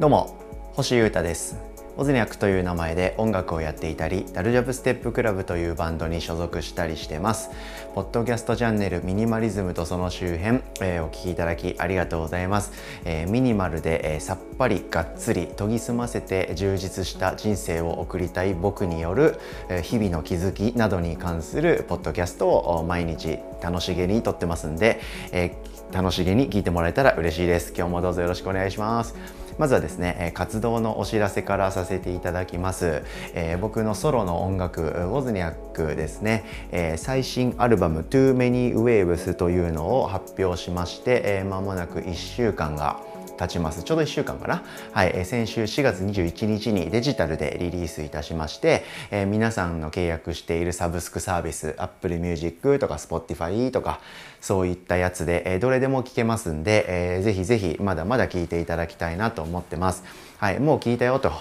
[0.00, 0.38] どうも
[0.74, 1.58] 星優太です。
[1.96, 7.50] オズニャクという名前で音楽をやっていたりダルジャブステップクラブというバンドに所属したりしてます。
[7.96, 12.70] ポッドキャストチャンネルミニマリズムとその周辺、えー、お聞きいただきありがとうございます、
[13.04, 25.00] えー、ミニマルで、えー、さっぱりがっつり研ぎ澄ませて充実した人生を送りたい僕による、え日々の気づきなどに関するポッドキャストを毎日楽しげに撮ってますんで、
[25.32, 25.56] え
[25.90, 27.72] 楽しげに聞いてもらえたら嬉しいです。
[27.76, 29.47] 今日もどうぞよろしくお願いします。
[29.58, 33.02] まずはですね活動のお知らせからさせていただきます、
[33.34, 43.02] えー、僕のソロの音楽ウォズニャックですね、えー、最新アルバム Too Many Waves というのを発表しまして、えー、間もなく1週間が
[43.38, 43.84] 経ちます。
[43.84, 54.00] ちょうど1週間かな、はい、先週4月21日にデジタルでリリースいたしまして、えー、皆さんの契約しているサブスクサービス Apple Music とか Spotify とか
[54.40, 60.02] そういったやつで、えー、どれでも聞けますんで、えー、ぜひぜひまだまだ聞いていただきたいなと思ってます。
[60.38, 61.32] はい、もう聞いたよと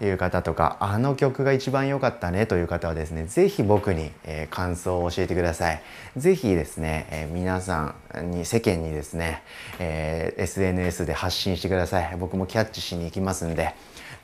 [0.00, 5.82] いう方とかあの曲が一番良かったねという方はですね是非僕に、えー、感想を教えてください
[6.16, 9.42] 是非ですね、えー、皆さんに世間にですね、
[9.78, 13.74] えー、SNS で発信してください僕もキャッチしに行きますんで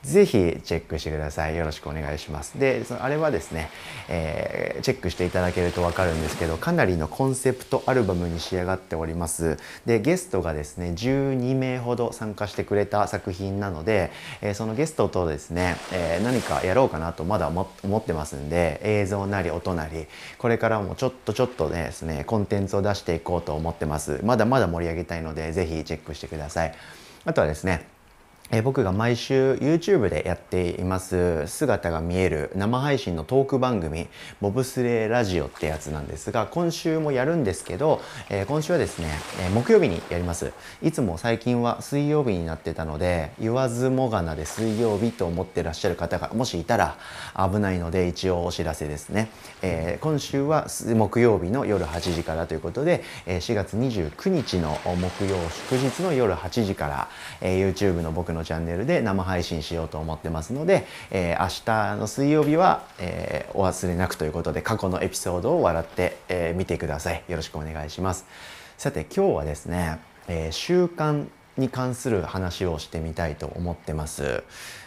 [0.05, 0.31] ぜひ
[0.63, 1.57] チェックしてください。
[1.57, 2.59] よろしくお願いします。
[2.59, 3.71] で、そのあれはですね、
[4.07, 9.57] えー、チェックしていただけるとわかるんですけど、かなりのコンセプトアルバムに仕上がっております。
[9.87, 20.07] で、ゲストがですね、12名ほど参加してくれた作品なので、えー、そのゲストとですね、えー、何かやろうかなとまだ思ってますんで、映像なり音なり、
[20.37, 24.19] これからもちょっとちょっとですね、コンテンツを出していこうと思ってます。
[24.23, 26.73] まだまだ盛り上げたいので、是非チェックしてください。
[27.25, 27.87] あとはですね、
[28.51, 34.07] え僕が毎週 YouTube でやっています姿が見える生配信のトーク番組
[34.39, 39.09] ボブスレーラジオってやつなんですが今週もやるんですけど、えー、今週はですね、
[39.41, 40.53] えー、木曜日にやります。
[40.83, 46.97] いつも最近は水曜日になってたので言わずもがなで水曜日と思ってらっしゃる方がもしいたら
[47.35, 49.29] 危ないので一応お知らせですね、
[49.63, 55.35] えー、今週は木曜日の夜8時からということで、え4月29日の木曜
[55.69, 57.09] 祝日の夜8時から、
[57.41, 67.23] え YouTube の僕ののチャンネルで生配信しようと思ってますので、えー、明日の水曜日は、えー、お忘れなくということで過去のエピソードを笑って、えー、見てください。
[67.27, 68.25] よろしくお願いします。
[68.77, 71.25] さて今日はですね、えー、習慣
[71.57, 74.43] に関する話をしてみたいと思ってます。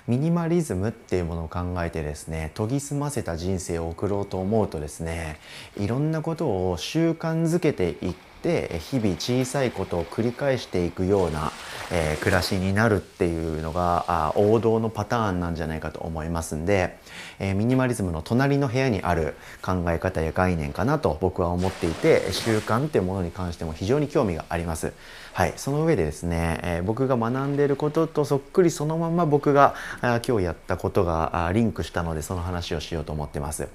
[0.06, 5.38] ミニマリズムっていうものを考えてですね研ぎ澄ませた人生を送ろうと思うとですね
[5.76, 11.50] いろんなことを習慣づけていって日々小さいことを繰り返していくような、
[11.90, 16.98] えー、暮らしになるっていうのがあ王道のパターンなんじゃないかと思いますんで、
[17.40, 24.92] えー、ミニマリズムの隣の部屋にある考え方や概念かなと僕は思っていて習慣っていうものに関しても非常に興味があります。
[25.32, 33.68] はい、その上でですね、えー、僕が学んでいることとそっくりそのまま僕があ今日やったことがリンクしたのでその話をしようと思ってます。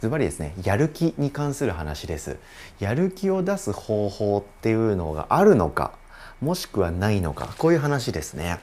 [0.00, 2.36] ズバリですね、やる気に関する話です。
[2.78, 5.92] やる気を出す方法っていうのがあるのか、
[6.40, 8.60] もしくはないのか、こういう話ですね。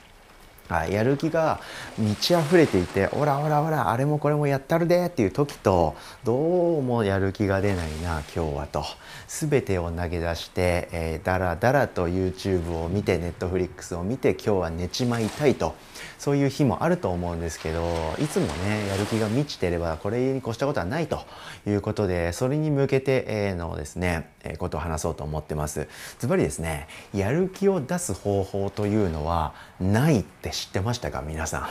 [0.70, 1.62] はい、やる気が
[1.98, 5.96] 満ち溢れていて「オラオラオラあれもこれもやったるで」っていう時と
[6.26, 8.84] どうもやる気が出ないな今日はと。
[9.28, 15.76] 全てを投げ出して、えー、だらだらと YouTube を見て Netflix を見て今日は寝ちまいたいと。
[16.18, 21.22] そういう日もあると思うんですけどいつもねやる気が満ちてればこれに越したことはないと
[21.68, 25.90] いうことでそれに向けてのですね、ことを話そうと思ってます。
[26.20, 31.22] ズバリですねやる気を出す方法というのはないって知ってましたか？
[31.22, 31.68] 皆さ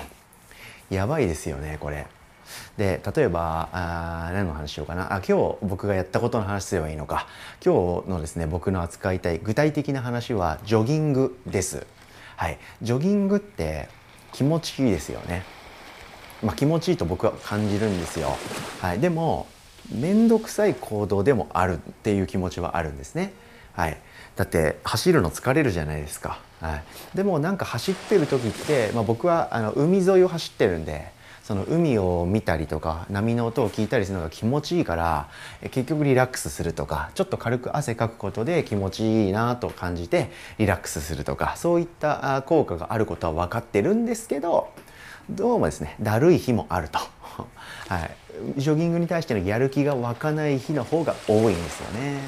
[0.90, 0.94] ん。
[0.94, 2.06] やばいですよねこれ。
[2.76, 5.14] で例えばあ何の話しようかな？
[5.14, 7.26] あ今日僕がやったことの話すればいいのか。
[7.64, 11.86] 今日のですね僕の扱いたい具体的な話はジョギングです。
[12.36, 12.58] はい。
[12.82, 13.88] ジョギングって
[14.32, 15.44] 気持ちいいですよね。
[16.42, 18.36] まあ、気持ちいいと僕は感じるんですよ。
[18.82, 19.46] はい、でも
[19.90, 23.32] 面倒くさい行動でもあるっていう気持ちはあるんですね。
[23.72, 23.98] はい、
[24.36, 26.40] だって走るの疲れるじゃないですか。
[26.60, 31.14] はい、でもなんか走ってる時って、まあ、僕はあの海沿いを走ってるんで
[31.46, 35.28] その海を見たりとか波の音を聞いたりするのが気持ちいいから
[35.70, 44.70] 結局リラックスするとかちょっと軽く汗かくことで気持ちいいなと感じてリラックスするとかそういった効果があることは分かってるんですけど
[45.30, 46.98] どうもですねだるい日もあると。
[47.88, 48.08] は
[48.56, 52.20] い、ジョギングに対してのやる気が湧かない日の方が多いんですよね。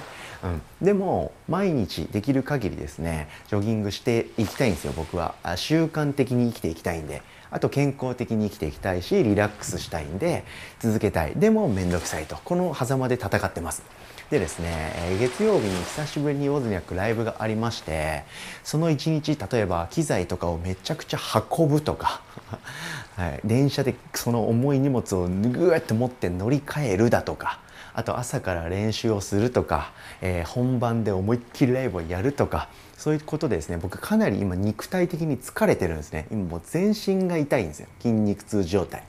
[0.45, 5.35] うん、でも毎日できる限りですねジョギングしていきたいんですよ僕は。
[5.57, 7.23] 習慣的に生きていきたいんで。
[7.51, 10.45] あと健康的に生きていきたいしリラックスしたいんで
[10.81, 11.33] 続けたい。
[11.35, 12.37] でも面倒くさいと。
[12.45, 13.83] この狭間で戦ってます。
[14.31, 18.25] でですね、月曜日に久しぶりにオズニャックライブがありまして、
[18.63, 21.19] その一日、例えば機材とかをめちゃくちゃ
[21.51, 22.21] 運ぶとか、
[23.17, 27.61] はい、電車でその重い荷物をぐーっと持って乗り換えるだとか、
[27.95, 36.27] あと朝から練習をするとか、えー、本番で思いっきりライブをやるとか、そういうことでですね、僕かなり今肉体的に疲れてるんですね。
[36.31, 37.89] 今もう全身が痛いんですよ。
[37.99, 39.05] 筋肉痛状態。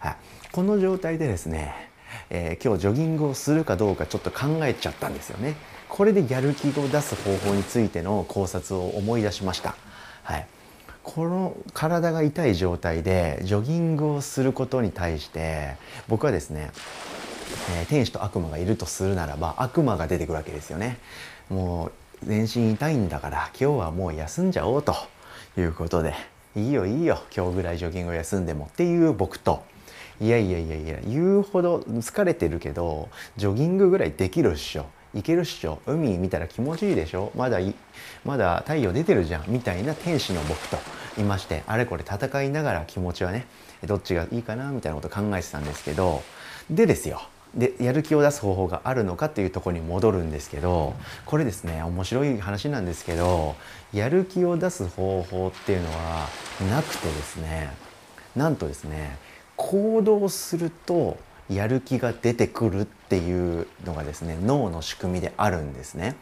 [0.00, 0.16] はい。
[0.50, 1.91] この状態でですね、
[2.30, 5.54] えー、今日ジョギングをするかどうかちょっと考えちゃったんですよね。
[5.88, 9.74] これでやる気を出す方法についての考察を思い出しました。
[10.22, 10.46] はい。
[11.02, 15.76] この体が痛い状態でジョギングをすることに対して
[16.08, 16.70] 僕はですね、
[17.76, 20.98] えー、天使と悪魔がいるとするならば悪魔が出てくるわけですよね。
[21.50, 21.92] もう
[22.24, 24.94] 全身痛いんだから今日はもう休んじゃおうと
[25.58, 26.14] いうことで
[26.54, 29.64] いいよいいよ今日ぐらいジョギングを休んでもっていう僕と
[30.20, 34.86] いやいやいやいや言うほど疲れてるけどジョギングぐらいできるっしょ。
[35.14, 35.80] いけるっしょ。
[35.86, 37.32] 海見たら気持ちいいでしょ。
[37.34, 37.58] まだ
[38.24, 39.44] まだ太陽出てるじゃん。
[39.48, 40.78] みたいな天使の僕と
[41.18, 43.46] いましてあれこれ戦いながら気持ちはね
[43.84, 46.22] どっちがいいかなみたいなこと考えてたんですけど
[46.70, 47.22] でですよ。
[47.54, 50.94] でやる気を出す方法があるのかっていうとこに戻るんですけど
[51.26, 53.56] これですね面白い話なんですけど
[53.92, 56.28] やる気を出す方法っていうのは
[56.70, 57.70] なくてですね
[58.34, 59.18] なんとですね
[59.62, 61.16] 行動すると
[61.48, 66.16] やる気が出てくるっていうのがですね脳の仕組みであるんですね。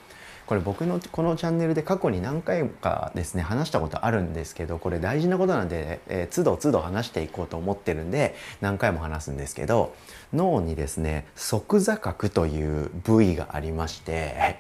[0.46, 9.94] これ僕のこのチャンネルで過去に何回かですね話したことあるんですけどこれ大事なことなんで、えー、都度都度話していこうと思ってるんで何回も話すんですけど
[10.32, 14.58] 脳にですね側座角という部位がありまして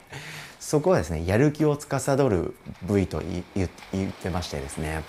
[0.60, 3.20] そこはですねやる気を司る部位と
[3.56, 5.02] 言ってましてですね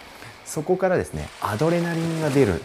[0.46, 2.64] そこからですねアドレナリンが出る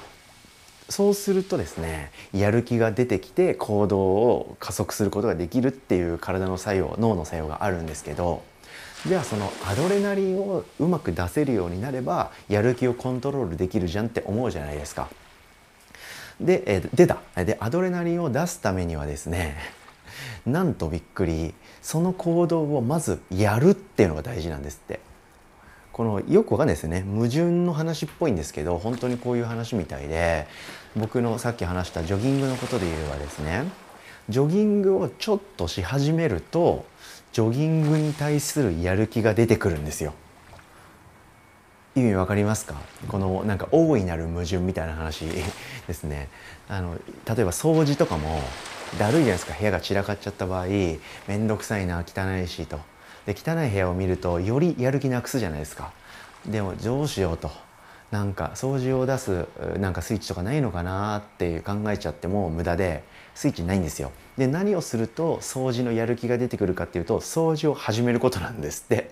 [0.89, 8.43] そうするとですねやる気が出てきて行動を加速することができるっていう体の作用脳の作用があるんですけど
[9.05, 15.09] じゃあそのアドレナリンをうまく出せるようになればやる気をコントロールできるじゃんって思うじゃないですか。
[16.41, 19.57] で、えー、出たでアドレナリンを出すためにはですね
[20.45, 25.06] なんとびっくりその行動をまずやるっていうのが大事なんですって。
[25.97, 27.01] このよくわかんないですよね。
[27.01, 30.47] 矛盾の話っぽいんですけど本当にこういう話みたいで
[30.95, 33.65] 僕のさっき話したジョギングのことで言えばですね
[34.29, 36.85] ジョギングをちょっとし始めると
[37.33, 40.13] ジョギングに対するやる気が出てくるんですよ。
[41.95, 42.75] 意味わかりますか？
[43.09, 45.25] このなんか大いなる矛盾みたいな話
[45.87, 46.29] ですね。
[46.69, 48.43] あの例えば掃除とかも
[48.99, 49.55] だるいじゃないですか。
[49.59, 52.81] 部屋が散らかっちゃった場合面倒くさいな汚いしと。
[53.27, 55.93] で汚い部屋を見るとよりやる気なくすじゃないですか。
[56.47, 57.51] でもどうしようと。
[58.13, 59.47] なんか掃除を出す
[59.81, 63.03] なんかスイッチとかないのかなって考えちゃっても無駄で
[63.35, 64.13] スイッチないんですよ。
[64.39, 69.11] で何をすると掃除のやる気が出てくるかっていうと掃除を始めることなんですって。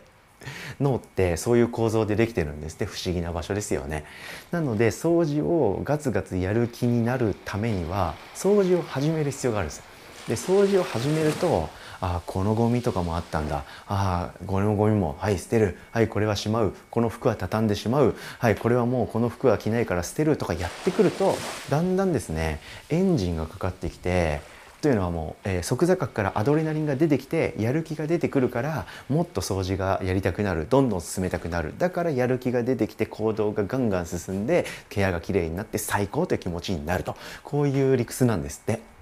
[0.79, 2.85] 脳ってそういう構造でできてるんですって。
[2.85, 4.05] 不思議な場所ですよね。
[4.53, 9.83] なので掃除をガツガツやる気になるためには掃除を始める必要があるんです。
[10.29, 11.69] で掃除を始めると
[12.05, 13.65] あこのゴミとかもあったんだ。
[13.87, 15.79] ああこのゴミもはい捨てる。
[15.91, 16.75] はいこれはしまう。
[16.91, 18.15] この服は畳んでしまう。
[18.39, 21.35] はいこれはもうこの服は着ないから捨てるとかやってくると
[21.71, 22.61] だんだんですね
[22.91, 24.41] エンジンがかかってきて
[24.83, 30.67] というのはもう、えー、即座角からアドレナリンが出てきてやる気が出てくるからもっと掃除がやりたくなる。
[30.69, 31.73] どんどん進めたくなる。
[31.79, 37.17] だからやる気が出てきて行動がガンガン進んで部屋がきれいになって最高という気持ちになると。
[37.43, 38.94] こういう理屈なんですって。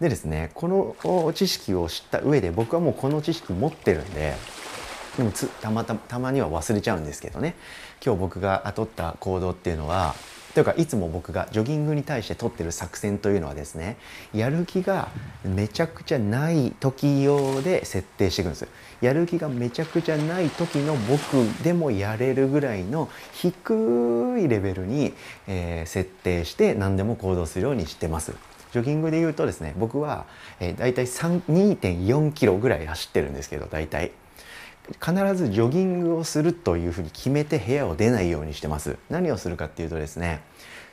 [0.00, 4.34] でですねこの知識を知った上で僕はもうこの知識持ってるんで
[5.16, 7.56] でもたまたたまには忘れちゃうんですけどね。
[8.04, 10.14] 今日僕が取った行動っていうのは
[10.54, 13.96] というかいつも僕がジョギングに対して取ってる作戦というのはですね
[14.32, 15.08] やる気が
[15.44, 18.68] めちゃくちゃない時用で設定していくんです。
[19.00, 25.14] やる気がめちゃくちゃない時の僕でもやれるぐらいの低いレベルに、
[25.46, 28.32] えー、設定して何でも行動するようにしてます。
[28.72, 30.26] ジョギングで言うとですね僕は、
[30.60, 34.12] えー、大体2.4キロぐらい走ってるんですけど大体。
[35.00, 38.96] 必ずジョギングをするというふうに決めて部屋を出ないようにしてます。
[39.10, 40.40] 何をするかっていうとですね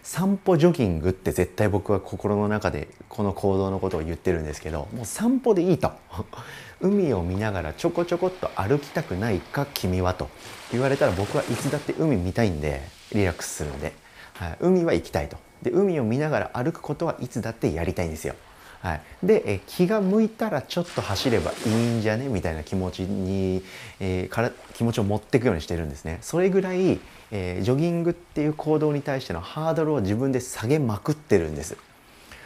[0.04, 5.92] 散歩ジョギングって絶対僕は心の中でこの行動のことを言ってるんですけどもう散歩でいいと。
[6.82, 10.30] 海を見ながらちょこちょこっと歩きたくないか君はと。
[10.72, 12.82] 言われたら僕はいつだって海見たいんで
[13.14, 13.94] リラックスするんで、
[14.34, 15.38] はい、海は行きたいと。
[15.66, 18.36] で海を見ながら歩くことはいつだってやりたいんですよ。
[18.82, 22.28] はい、でえ気が向いたらちょっと走ればいいんじゃね？
[22.28, 23.64] みたいな気持ちに、
[24.00, 26.20] えー、から気持ちを持っていくようにしてるんですね。
[26.22, 27.00] それぐらい、
[27.32, 31.78] えー、ジョギングっていう行動に対してのハードルを自分で下げまくってるんです。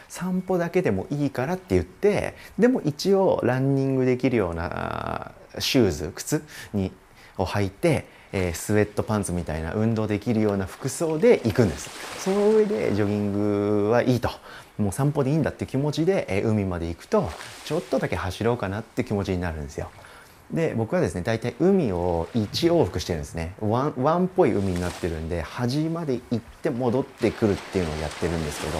[0.08, 6.90] 散歩だけでもいいからって言ってでも一応ランニングできるようなシューズ靴に
[7.36, 11.90] を履いて、えー、スウェットパンツみたいな運動できるような服装で行くんです。
[12.22, 14.30] その上でジョギングはいいと。
[14.78, 17.28] もう散歩でいいんだって気持ちで、えー、海まで行くと
[17.64, 19.90] ちょっとだけ走ろうかなって気持ちになるんですよ。
[20.52, 23.54] で僕はですね大体海を1往復してるんですね。
[23.60, 28.78] ワンワンっぽい海になってるんで端まで行って戻ってくるっていうのをやってるんですけど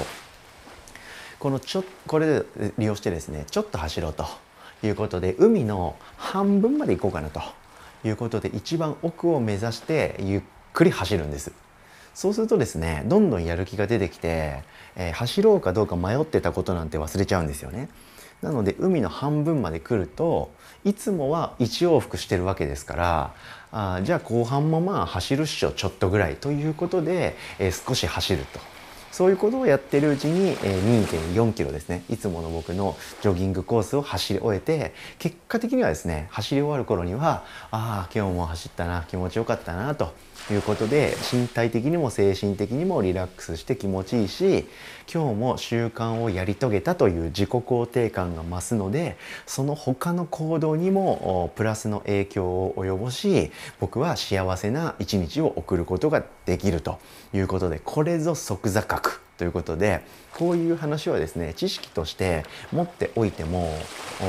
[1.39, 2.45] このちょこれで
[2.79, 4.27] 利用してですねちょっと走ろうと
[4.83, 7.41] いうことで海の半分まで行こうかなと。
[8.05, 10.43] いうことで一番奥を目指してゆっ
[10.73, 11.53] くり走るんです。
[12.15, 14.63] そうするとですねどんどんやる気が出てきて、
[14.97, 17.89] えー、走ろうかどうか迷ってたことなんて忘れちゃうんですよね。
[18.43, 20.51] なので海の半分まで来ると
[20.85, 23.35] いつもは1往復してるわけですから
[23.71, 28.80] あじゃあ後半もまあ走るっしょちょっとぐらいということで、えー、少し走ると。
[29.11, 32.05] そういうことをやってるうちに、えー、2.4キロですね。
[32.09, 40.15] いつもの僕のジョギングコースを走り終えて結果的にはですね走り終わる頃にはああ今日も走ったな気持ちよかったなと
[40.51, 44.67] いうことで身体的にも精神的にもリラックスして気持ちいいし
[45.13, 53.51] 今日も習慣をやり遂げたという自己肯定感が増すのでその他の行動にもプラスの影響を及ぼし
[53.81, 56.99] 僕は幸せな一日を送ることができると
[57.33, 59.00] いうことでこれぞ即座覚。
[59.41, 60.03] ということで
[60.35, 63.73] こういう話はですね知識として持っておいても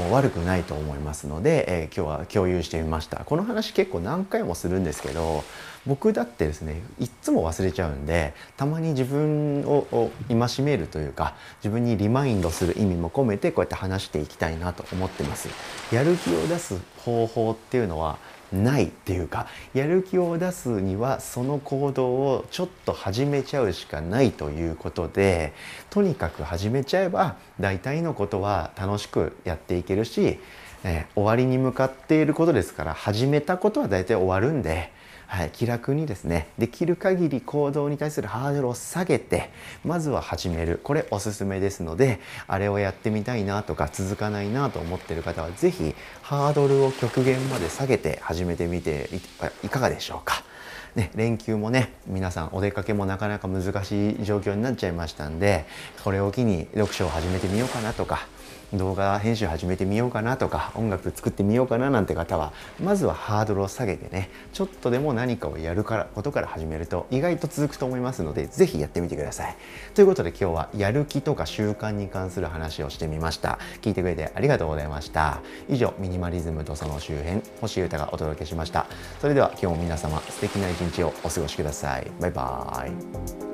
[0.10, 3.25] 悪くないと思いますので、えー、今日は共有してみました。
[3.25, 5.44] この話結構何回もするんですけど
[5.88, 15.50] 僕だってですねいっつも忘れちゃうんでたまに自分を戒めるというか自分にリマインドする意味も込めてこうやって話していきたいなと思ってます。
[15.93, 18.17] やる気を出す方法っていうのは
[18.51, 25.53] ないっていうかやる気を出すにはその行動をちょっと始めちゃうしかないということで
[25.89, 30.38] とにかく始めちゃえば大体のことは楽しくやっていけるし、
[30.83, 34.91] え終わりに向かっていることですから始めたことは大体終わるんで
[35.31, 39.50] はい、気楽にですねできる限り行動に対するハードルを下げて
[39.85, 49.09] まずは始めるこれおすすめですのであれをやってみたいなとか続かないなと思ってる方は是非ハードルを極限まで下げて始めてみて
[49.63, 50.43] いかがでしょうか。
[50.95, 55.63] ね、連休もね皆さんお出かけもなかなか難しい状況になっちゃいましたんで
[56.03, 58.27] これを機に読書を始めてみようかなとか
[58.73, 69.55] 動画編集始めてみようかなとか音楽作ってみようかななんて方はまずはハードルを下げてねちょっとでも何かをやるからことから始めると意外と続くと思いますので是非やってみてください。
[69.93, 73.59] ということで今日はやる気とか習慣に関する話をしてみました。
[73.81, 75.41] 聞いてくれてありがとうございました。
[75.69, 78.85] 以上ミニマリズムとその周辺星優太がお届けしました。
[79.19, 82.11] それでは今日も皆様素敵な一日をお過ごしください。
[82.19, 83.50] バイバーイ。